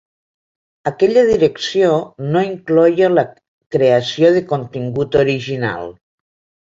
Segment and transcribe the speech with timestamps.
[0.91, 1.89] Aquella direcció
[2.31, 3.23] no incloïa la
[3.77, 5.93] creació de contingut original.